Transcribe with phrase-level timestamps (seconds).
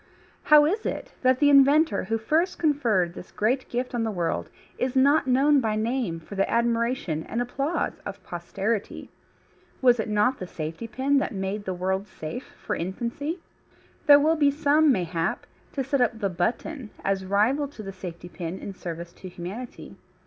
[0.45, 4.49] How is it that the inventor who first conferred this great gift on the world
[4.79, 9.11] is not known by name for the admiration and applause of posterity?
[9.79, 13.41] Was it not the safety pin that made the world safe for infancy?
[14.07, 18.27] There will be some, mayhap, to set up the button as rival to the safety
[18.27, 19.97] pin in service to humanity.